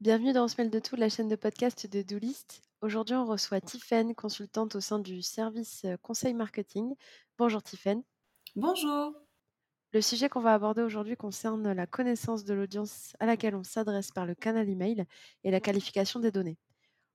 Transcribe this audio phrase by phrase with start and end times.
[0.00, 2.62] Bienvenue dans Smell de tout, la chaîne de podcast de Doolist.
[2.80, 6.94] Aujourd'hui, on reçoit Tiffaine, consultante au sein du service euh, conseil marketing.
[7.36, 8.02] Bonjour Tiffaine.
[8.56, 9.12] Bonjour.
[9.92, 14.10] Le sujet qu'on va aborder aujourd'hui concerne la connaissance de l'audience à laquelle on s'adresse
[14.10, 15.04] par le canal email
[15.44, 16.58] et la qualification des données.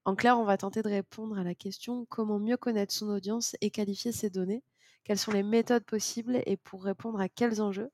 [0.05, 3.55] En clair, on va tenter de répondre à la question comment mieux connaître son audience
[3.61, 4.63] et qualifier ses données,
[5.03, 7.89] quelles sont les méthodes possibles et pour répondre à quels enjeux.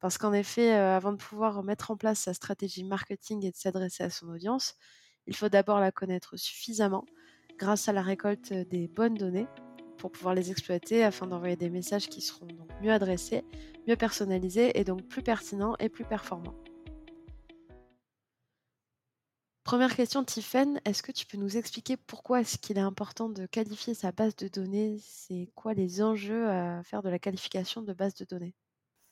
[0.00, 3.56] Parce qu'en effet, euh, avant de pouvoir mettre en place sa stratégie marketing et de
[3.56, 4.74] s'adresser à son audience,
[5.26, 7.04] il faut d'abord la connaître suffisamment
[7.58, 9.46] grâce à la récolte des bonnes données
[9.98, 13.44] pour pouvoir les exploiter afin d'envoyer des messages qui seront donc mieux adressés,
[13.86, 16.56] mieux personnalisés et donc plus pertinents et plus performants.
[19.72, 23.46] Première question, Tiffen, est-ce que tu peux nous expliquer pourquoi est-ce qu'il est important de
[23.46, 24.98] qualifier sa base de données?
[25.00, 28.54] C'est quoi les enjeux à faire de la qualification de base de données?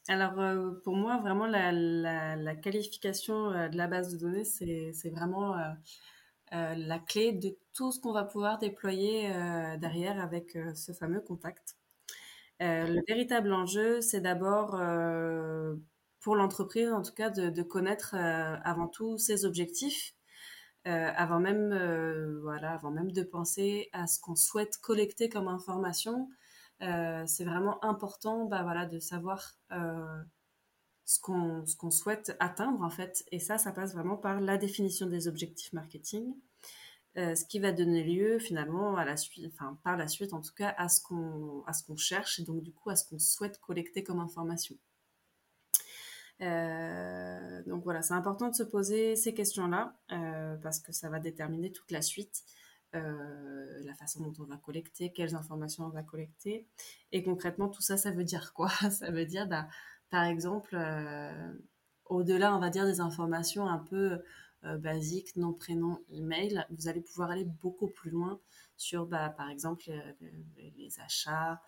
[0.06, 5.56] Alors euh, pour moi, vraiment, la, qualification euh, de la base de données, c'est vraiment
[5.56, 9.32] euh, la clé de tout ce qu'on va pouvoir déployer
[9.78, 11.78] derrière avec ce fameux contact.
[12.60, 14.78] le véritable enjeu, c'est d'abord
[16.20, 20.12] pour l'entreprise, en tout cas, de, connaître avant tout ses objectifs,
[20.84, 21.74] avant même,
[22.42, 26.28] voilà, avant même de penser à ce qu'on souhaite collecter comme information,
[26.82, 30.22] euh, c'est vraiment important bah, voilà, de savoir euh,
[31.04, 33.24] ce qu'on ce souhaite atteindre en fait.
[33.30, 36.34] Et ça, ça passe vraiment par la définition des objectifs marketing,
[37.18, 40.40] euh, ce qui va donner lieu finalement à la suite, enfin par la suite en
[40.40, 43.06] tout cas à ce qu'on à ce qu'on cherche et donc du coup à ce
[43.08, 44.76] qu'on souhaite collecter comme information.
[46.42, 50.29] Euh, donc voilà, c'est important de se poser ces questions-là euh,
[50.60, 52.44] parce que ça va déterminer toute la suite.
[52.96, 56.66] Euh, la façon dont on va collecter, quelles informations on va collecter.
[57.12, 58.68] Et concrètement, tout ça, ça veut dire quoi?
[58.90, 59.68] Ça veut dire, bah,
[60.10, 61.52] par exemple, euh,
[62.06, 64.20] au-delà, on va dire, des informations un peu
[64.64, 68.40] euh, basiques, nom, prénom, email, vous allez pouvoir aller beaucoup plus loin
[68.76, 69.84] sur, bah, par exemple,
[70.56, 71.62] les, achats,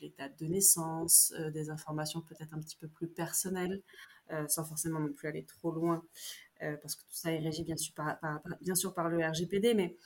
[0.00, 3.80] les dates de naissance, des informations peut-être un petit peu plus personnelles,
[4.48, 6.04] sans forcément non plus aller trop loin
[6.62, 7.94] euh, parce que tout ça est régi bien sûr
[8.94, 9.96] par, le RGPD, mais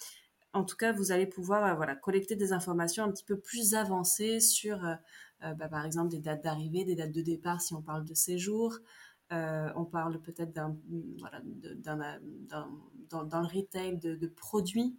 [0.52, 3.74] en tout cas, vous allez pouvoir euh, voilà, collecter des informations un petit peu plus
[3.74, 4.94] avancées sur, euh,
[5.54, 8.78] bah, par exemple, des dates d'arrivée, des dates de départ si on parle de séjour.
[9.30, 10.76] on parle peut-être dans,
[13.30, 14.94] le retail de, produits.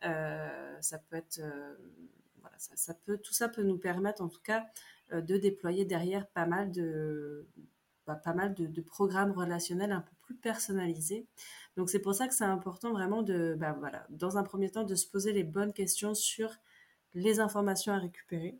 [0.00, 1.40] ça peut être,
[2.44, 4.66] voilà, ça, ça, peut, tout ça peut nous permettre en tout cas
[5.12, 7.46] de déployer derrière pas mal de,
[8.06, 11.26] bah, pas mal de, programmes relationnels un peu plus personnalisés.
[11.76, 14.84] Donc c'est pour ça que c'est important vraiment de, bah, voilà, dans un premier temps,
[14.84, 16.50] de se poser les bonnes questions sur
[17.14, 18.58] les informations à récupérer.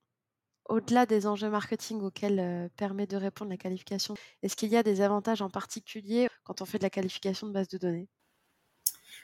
[0.67, 4.83] Au-delà des enjeux marketing auxquels euh, permet de répondre la qualification, est-ce qu'il y a
[4.83, 8.09] des avantages en particulier quand on fait de la qualification de base de données?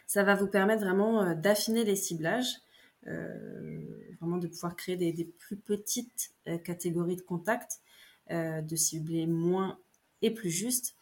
[0.07, 2.70] Ça va vous permettre vraiment euh, d'affiner les ciblages, euh,
[3.03, 6.35] vraiment de pouvoir créer des, plus petites
[6.65, 7.81] catégories de contacts,
[8.31, 9.79] de cibler moins
[10.23, 10.95] et plus juste.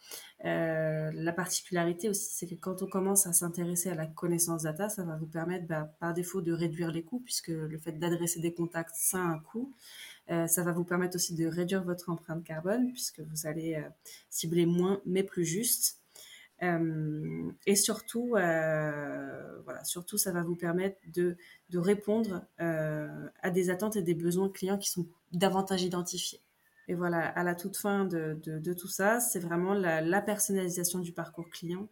[0.45, 4.89] Euh, la particularité aussi, c'est que quand on commence à s'intéresser à la connaissance data,
[4.89, 8.41] ça va vous permettre bah, par défaut de réduire les coûts, puisque le fait d'adresser
[8.41, 9.73] des contacts, ça a un coût.
[10.31, 13.89] Euh, ça va vous permettre aussi de réduire votre empreinte carbone, puisque vous allez euh,
[14.31, 15.98] cibler moins mais plus juste.
[16.63, 21.37] Euh, et surtout, euh, voilà, surtout, ça va vous permettre de,
[21.71, 26.41] de répondre à des attentes et des besoins clients qui sont davantage identifiés.
[26.89, 31.13] Et voilà, à la toute fin de, de, tout ça, c'est vraiment la, personnalisation du
[31.13, 31.87] parcours client.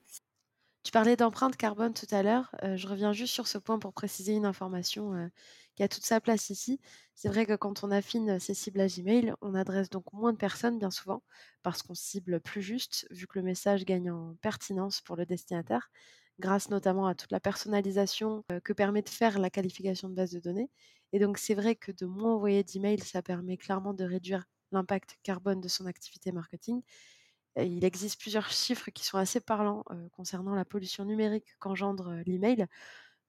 [0.82, 2.54] Tu parlais d'empreinte carbone tout à l'heure.
[2.62, 5.26] Euh, je reviens juste sur ce point pour préciser une information euh,
[5.76, 6.80] qui a toute sa place ici.
[7.14, 10.78] C'est vrai que quand on affine ces ciblages email, on adresse donc moins de personnes
[10.78, 11.22] bien souvent
[11.62, 15.90] parce qu'on cible plus juste vu que le message gagne en pertinence pour le destinataire
[16.38, 20.32] grâce notamment à toute la personnalisation euh, que permet de faire la qualification de base
[20.32, 20.70] de données.
[21.12, 25.18] Et donc c'est vrai que de moins envoyer d'emails, ça permet clairement de réduire l'impact
[25.22, 26.82] carbone de son activité marketing.
[27.56, 32.22] Il existe plusieurs chiffres qui sont assez parlants euh, concernant la pollution numérique qu'engendre euh,
[32.26, 32.66] l'email.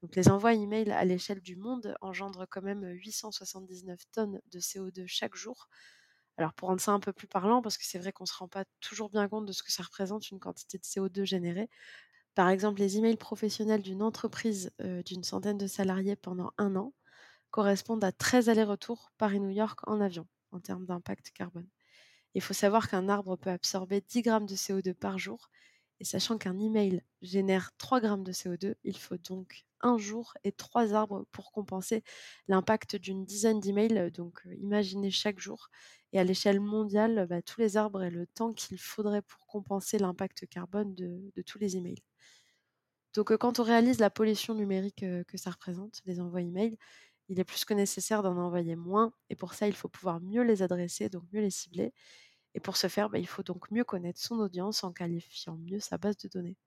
[0.04, 5.06] Donc les envois email à l'échelle du monde engendrent quand même 879 tonnes de CO2
[5.08, 5.70] chaque jour.
[6.38, 8.36] Alors pour rendre ça un peu plus parlant, parce que c'est vrai qu'on ne se
[8.36, 11.70] rend pas toujours bien compte de ce que ça représente une quantité de CO2 générée.
[12.36, 14.72] Par exemple, les emails professionnels d'une entreprise
[15.06, 16.94] d'une centaine de salariés pendant un an
[17.52, 21.68] correspondent à 13 allers-retours Paris-New York en avion en termes d'impact carbone.
[22.36, 25.50] Il faut savoir qu'un arbre peut absorber 10 grammes de CO2 par jour,
[26.00, 30.52] et sachant qu'un email génère 3 grammes de CO2, il faut donc un jour et
[30.52, 32.04] trois arbres pour compenser
[32.48, 34.12] l'impact d'une dizaine d'emails.
[34.12, 35.70] Donc, imaginez chaque jour.
[36.14, 39.98] Et à l'échelle mondiale, bah, tous les arbres et le temps qu'il faudrait pour compenser
[39.98, 42.04] l'impact carbone de, tous les emails.
[43.14, 46.78] Donc, quand on réalise la pollution numérique que ça représente, les envois emails,
[47.30, 49.14] il est plus que nécessaire d'en envoyer moins.
[49.30, 51.94] Et pour ça, il faut pouvoir mieux les adresser, donc mieux les cibler.
[52.56, 55.80] Et pour ce faire, bah, il faut donc mieux connaître son audience en qualifiant mieux
[55.80, 56.58] sa base de données.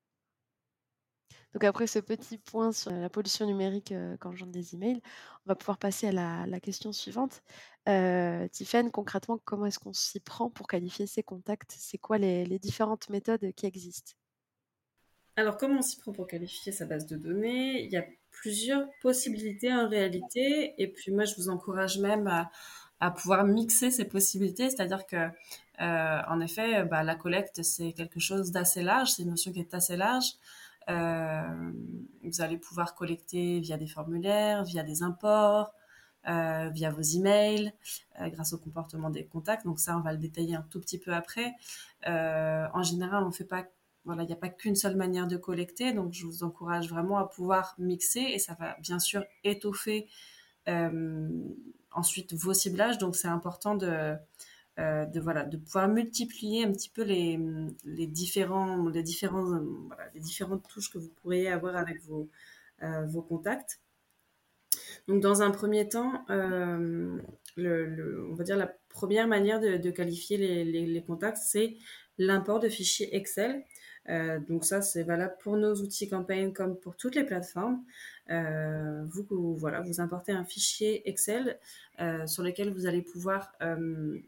[1.52, 5.00] Donc après ce petit point sur la pollution numérique euh, quand j'envoie des emails,
[5.46, 7.42] on va pouvoir passer à la, question suivante.
[7.88, 8.46] Euh,
[8.92, 11.74] concrètement, comment est-ce qu'on s'y prend pour qualifier ses contacts?
[11.76, 14.12] C'est quoi les, différentes méthodes qui existent?
[15.36, 17.82] Alors, comment on s'y prend pour qualifier sa base de données?
[17.82, 20.74] Il y a plusieurs possibilités en réalité.
[20.78, 22.50] Et puis moi, je vous encourage même à,
[23.00, 24.70] à pouvoir mixer ces possibilités.
[24.70, 29.10] C'est-à-dire que, euh, en effet, bah, la collecte, c'est quelque chose d'assez large.
[29.12, 30.34] C'est une notion qui est assez large.
[30.90, 31.72] Euh,
[32.22, 35.72] vous allez pouvoir collecter via des formulaires, via des imports,
[36.28, 37.72] euh, via vos emails,
[38.20, 39.64] euh, grâce au comportement des contacts.
[39.64, 41.54] Donc ça, on va le détailler un tout petit peu après.
[42.06, 43.66] Euh, en général, on fait pas
[44.06, 47.19] voilà, il n'y a pas qu'une seule manière de collecter, donc je vous encourage vraiment
[47.19, 50.08] à pouvoir mixer et ça va bien sûr étoffer
[51.92, 52.96] ensuite vos ciblages.
[52.96, 54.16] Donc c'est important de,
[54.80, 57.38] euh, de voilà pouvoir multiplier un petit peu les,
[58.06, 62.28] différents les différentes touches que vous pourriez avoir avec vos
[62.82, 63.80] euh, contacts.
[65.06, 67.18] Donc dans un premier temps, euh,
[67.58, 71.76] on va dire la première manière de, qualifier les, contacts, c'est
[72.18, 73.64] l'import de fichiers Excel.
[74.08, 77.84] Euh, donc ça, c'est valable pour nos outils campagne comme pour toutes les plateformes.
[78.30, 81.58] Euh, vous, voilà, vous importez un fichier Excel
[82.00, 84.20] euh, sur lequel vous allez pouvoir euh, euh,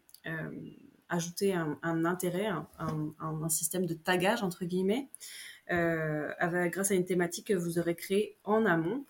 [1.08, 2.48] ajouter un, intérêt,
[2.78, 5.08] un, système de tagage entre guillemets,
[5.70, 6.30] euh,
[6.68, 9.04] grâce à une thématique que vous aurez créée en amont.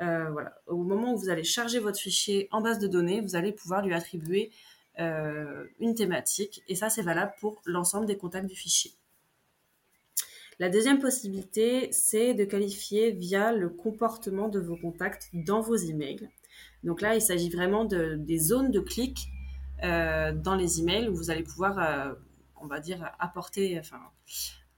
[0.00, 0.60] Euh, voilà.
[0.66, 3.86] Au moment où vous allez charger votre fichier en base de données, vous allez pouvoir
[3.86, 4.50] lui attribuer
[4.98, 8.92] euh, une thématique et ça c'est valable pour l'ensemble des contacts du fichier.
[10.60, 16.28] La deuxième possibilité, c'est de qualifier via le comportement de vos contacts dans vos emails.
[16.84, 19.43] Donc là, il s'agit vraiment de, des zones de clic euh,
[19.82, 22.14] dans les emails où vous allez pouvoir, euh,
[22.56, 24.00] on va dire, apporter, enfin,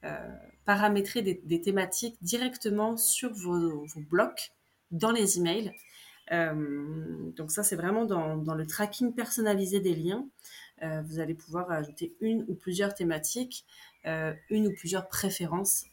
[0.04, 0.34] euh,
[0.64, 4.52] paramétrer des, thématiques directement sur vos, blocs
[4.90, 5.72] dans les emails.
[6.32, 10.26] Euh, donc ça, c'est vraiment dans, le tracking personnalisé des liens.
[10.82, 13.64] Euh, vous allez pouvoir ajouter une ou plusieurs thématiques,
[14.06, 15.86] euh, une ou plusieurs préférences,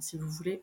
[0.00, 0.62] si vous voulez.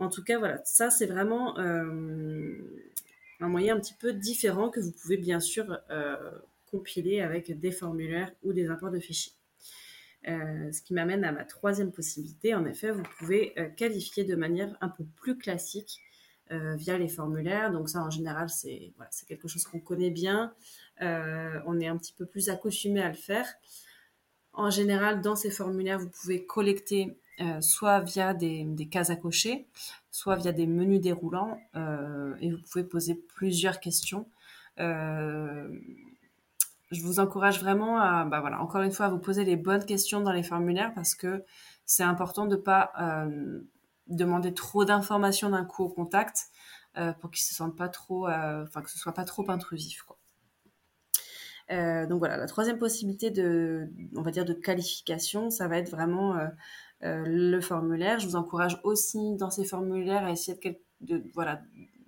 [0.00, 4.92] En tout cas, voilà, ça c'est vraiment un moyen un petit peu différent que vous
[4.92, 5.78] pouvez bien sûr
[6.70, 9.32] compiler avec des formulaires ou des imports de fichiers.
[10.26, 12.54] Euh, ce qui m'amène à ma troisième possibilité.
[12.54, 16.00] En effet, vous pouvez euh, qualifier de manière un peu plus classique
[16.50, 17.70] euh, via les formulaires.
[17.70, 18.92] Donc ça, en général, c'est
[19.28, 20.52] quelque chose qu'on connaît bien.
[21.00, 23.46] on est un petit peu plus accoutumé à le faire.
[24.52, 27.16] En général, dans ces formulaires, vous pouvez collecter
[27.60, 29.68] soit via des, cases à cocher,
[30.10, 31.60] soit via des menus déroulants,
[32.40, 34.26] et vous pouvez poser plusieurs questions
[36.90, 39.84] je vous encourage vraiment à, bah voilà, encore une fois, à vous poser les bonnes
[39.84, 41.44] questions dans les formulaires parce que
[41.84, 43.60] c'est important de ne pas euh,
[44.06, 46.46] demander trop d'informations d'un coup au contact
[46.96, 50.02] euh, pour qu'il se sente pas trop, euh, enfin que ce soit pas trop intrusif.
[50.02, 50.18] Quoi.
[51.70, 55.90] Euh, donc voilà, la troisième possibilité de, on va dire, de qualification, ça va être
[55.90, 56.46] vraiment euh,
[57.04, 58.18] euh, le formulaire.
[58.18, 60.58] Je vous encourage aussi dans ces formulaires à essayer
[61.02, 61.60] de, de voilà,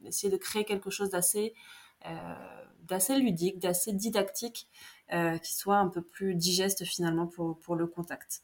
[0.04, 1.54] essayer de créer quelque chose d'assez
[2.90, 4.68] d'assez ludique, d'assez didactique,
[5.12, 8.42] euh, qui soit un peu plus digeste finalement pour, le contact.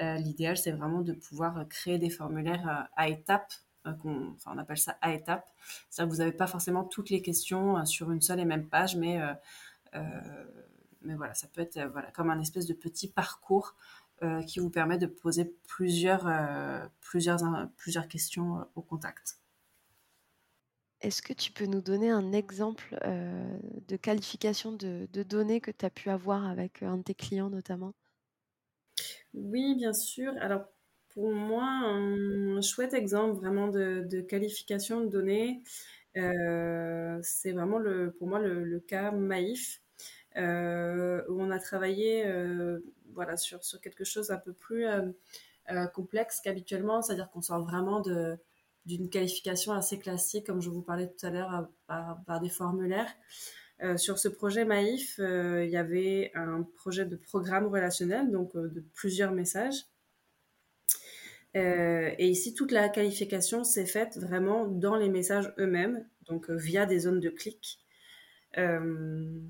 [0.00, 3.52] Euh, L'idéal, c'est vraiment de pouvoir créer des formulaires euh, à étapes.
[3.84, 5.46] On, appelle ça à étapes.
[5.90, 8.96] C'est-à-dire que vous n'avez pas forcément toutes les questions sur une seule et même page,
[8.96, 9.20] mais,
[11.02, 11.80] voilà, ça peut être
[12.12, 13.74] comme un espèce de petit parcours
[14.46, 16.28] qui vous permet de poser plusieurs
[18.08, 19.41] questions au contact.
[21.02, 25.84] Est-ce que tu peux nous donner un exemple euh, de qualification de, données que tu
[25.84, 27.92] as pu avoir avec un de tes clients notamment?
[29.34, 30.32] Oui, bien sûr.
[30.40, 30.64] Alors,
[31.08, 35.64] pour moi, un chouette exemple vraiment de, qualification de données,
[36.16, 39.82] euh, c'est vraiment le, pour moi le, cas Maïf,
[40.36, 42.78] euh, où on a travaillé euh,
[43.12, 44.86] voilà, sur, sur quelque chose un peu plus
[45.70, 48.36] euh, complexe qu'habituellement, c'est-à-dire qu'on sort vraiment de
[48.86, 53.12] d'une qualification assez classique, comme je vous parlais tout à l'heure, par, des formulaires.
[53.82, 58.54] Euh, sur ce projet Maïf, euh, il y avait un projet de programme relationnel, donc
[58.54, 59.86] euh, de plusieurs messages.
[61.54, 67.00] et ici, toute la qualification s'est faite vraiment dans les messages eux-mêmes, donc via des
[67.00, 67.78] zones de clic.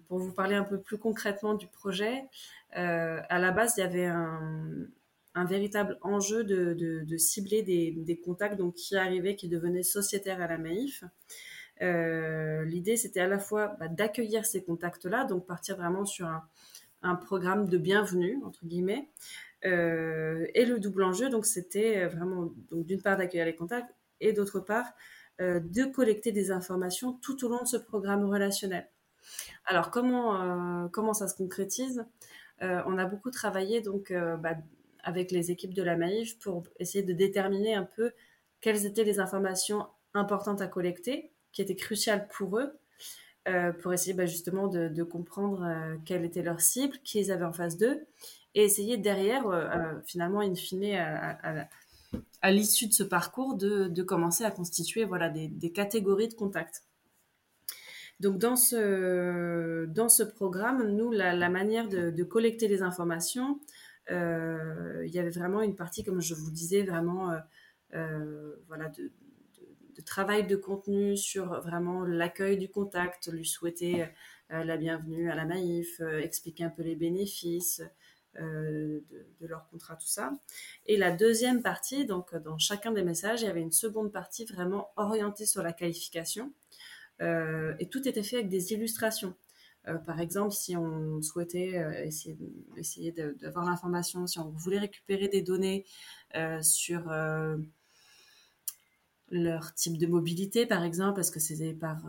[0.09, 2.25] pour vous parler un peu plus concrètement du projet,
[2.73, 4.89] à la base, il y avait un,
[5.35, 10.59] un véritable enjeu de, cibler des, contacts donc, qui arrivaient, qui devenaient sociétaires à la
[10.59, 11.05] Maïf.
[11.81, 16.27] Euh, L'idée, c'était à la fois bah, d'accueillir ces contacts-là, donc partir vraiment sur
[17.03, 19.11] un, programme de bienvenue, entre guillemets.
[19.65, 24.61] Euh, et le double enjeu, donc c'était vraiment, d'une part, d'accueillir les contacts et d'autre
[24.61, 24.87] part,
[25.41, 28.89] euh, de collecter des informations tout au long de ce programme relationnel.
[29.65, 32.05] Alors, comment, comment ça se concrétise?
[32.61, 34.55] On a beaucoup travaillé donc bah,
[35.03, 38.13] avec les équipes de la Maïf pour essayer de déterminer un peu
[38.61, 42.73] quelles étaient les informations importantes à collecter, qui étaient cruciales pour eux,
[43.49, 47.45] euh, pour essayer bah, justement de, comprendre euh, quelle était leur cible, qui ils avaient
[47.45, 48.07] en face d'eux,
[48.55, 50.95] et essayer derrière, euh, finalement, in fine,
[52.43, 56.85] à, l'issue de ce parcours, de, commencer à constituer voilà, des, catégories de contacts.
[58.21, 63.59] Donc dans ce, dans ce programme, nous, la, manière de, collecter les informations,
[64.11, 67.39] il y avait vraiment une partie, comme je vous disais, vraiment euh,
[67.95, 69.11] euh, voilà, de,
[70.05, 74.07] travail de contenu sur vraiment l'accueil du contact, lui souhaiter
[74.51, 77.83] la bienvenue à la naïf, expliquer un peu les bénéfices,
[78.41, 79.01] euh,
[79.41, 80.33] de, leur contrat, tout ça.
[80.87, 84.47] Et la deuxième partie, donc dans chacun des messages, il y avait une seconde partie
[84.47, 86.51] vraiment orientée sur la qualification.
[87.21, 89.35] Euh, et tout était fait avec des illustrations.
[89.89, 92.07] Euh, par exemple, si on souhaitait euh,
[92.77, 95.85] essayer, d'avoir l'information, si on voulait récupérer des données
[96.37, 97.11] euh, sur
[99.31, 102.03] leur type de mobilité, par exemple, parce que c'était par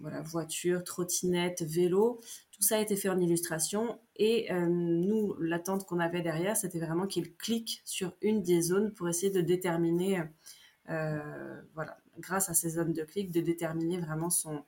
[0.00, 2.20] voilà, voiture, trottinette, vélo,
[2.52, 3.98] tout ça a été fait en illustration.
[4.14, 9.08] Et nous, l'attente qu'on avait derrière, c'était vraiment qu'ils cliquent sur une des zones pour
[9.08, 10.22] essayer de déterminer,
[10.86, 14.62] voilà, grâce à ces zones de clic, de déterminer vraiment son,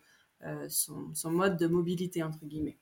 [0.68, 2.78] son, son, mode de mobilité, entre guillemets.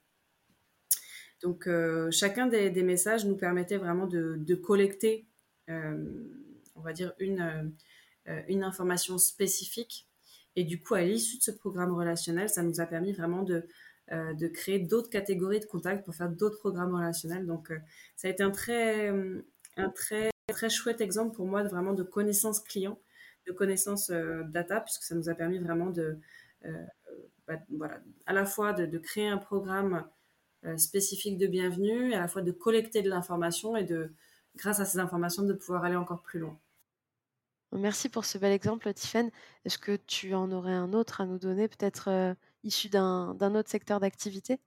[1.43, 5.27] Donc, euh, chacun des, messages nous permettait vraiment de, collecter,
[5.69, 5.97] euh,
[6.77, 10.09] on va dire, une, information spécifique.
[10.55, 13.67] Et du coup, à l'issue de ce programme relationnel, ça nous a permis vraiment de,
[14.11, 17.47] de créer d'autres catégories de contacts pour faire d'autres programmes relationnels.
[17.47, 17.73] Donc,
[18.15, 19.09] ça a été un très,
[19.77, 23.01] un très, très chouette exemple pour moi de vraiment de connaissance client,
[23.49, 26.21] de connaissance data, puisque ça nous a permis vraiment de,
[27.47, 30.05] bah, voilà, à la fois de, de créer un programme
[30.65, 34.13] euh, spécifique de bienvenue, à la fois de collecter de l'information et de,
[34.57, 36.59] grâce à ces informations, de pouvoir aller encore plus loin.
[37.73, 39.31] Merci pour ce bel exemple, Tiffaine.
[39.65, 42.35] Est-ce que tu en aurais un autre à nous donner, peut-être euh,
[42.65, 44.61] issu d'un autre secteur d'activité?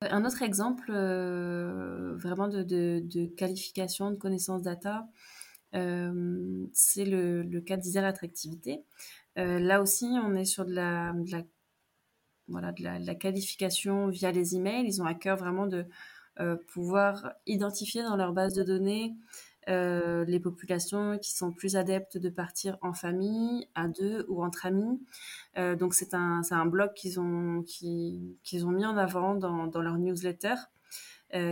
[0.00, 5.06] Un autre exemple euh, vraiment de, de, de, qualification, de connaissance data,
[5.74, 8.84] euh, c'est le, le, cas d'Isère Attractivité.
[9.38, 11.42] Euh, là aussi, on est sur de la, de la
[12.48, 14.86] voilà, de la, qualification via les emails.
[14.86, 15.86] Ils ont à cœur vraiment de
[16.40, 19.14] euh, pouvoir identifier dans leur base de données
[19.68, 24.66] euh, les populations qui sont plus adeptes de partir en famille, à deux ou entre
[24.66, 25.00] amis.
[25.56, 29.82] Euh, donc c'est un, un blog qu'ils ont, qu'ils, ont mis en avant dans, dans
[29.82, 30.54] leur newsletter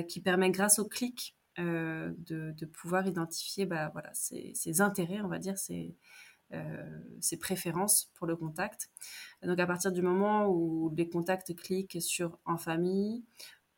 [0.07, 5.27] qui permet grâce au clic de, de, pouvoir identifier bah, voilà, ses, ses, intérêts, on
[5.27, 5.97] va dire, ses,
[7.21, 8.91] ses préférences pour le contact.
[9.43, 13.25] Donc à partir du moment où les contacts cliquent sur en famille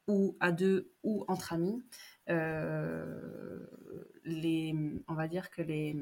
[0.09, 1.83] ou à deux ou entre amis,
[2.31, 3.59] euh,
[5.09, 5.97] on va dire que les,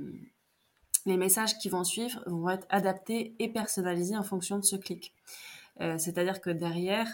[1.07, 5.15] messages qui vont suivre vont être adaptés et personnalisés en fonction de ce clic.
[5.81, 7.09] Euh, C'est-à-dire que derrière,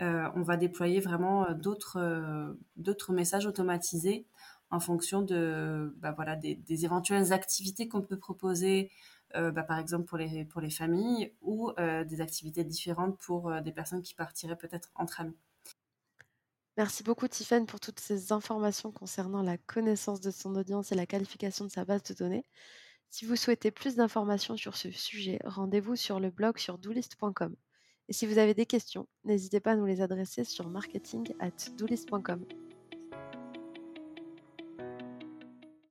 [0.00, 4.26] euh, on va déployer vraiment d'autres euh, messages automatisés
[4.72, 8.90] en fonction de bah, voilà, des, éventuelles activités qu'on peut proposer,
[9.36, 13.50] euh, bah, par exemple pour les, pour les familles, ou euh, des activités différentes pour
[13.50, 15.36] euh, des personnes qui partiraient peut-être entre amis.
[16.78, 21.04] Merci beaucoup Tiffany pour toutes ces informations concernant la connaissance de son audience et la
[21.04, 22.46] qualification de sa base de données.
[23.10, 27.54] Si vous souhaitez plus d'informations sur ce sujet, rendez-vous sur le blog sur doolist.com.
[28.08, 31.70] Et si vous avez des questions, n'hésitez pas à nous les adresser sur marketing at
[31.76, 32.46] doolist.com.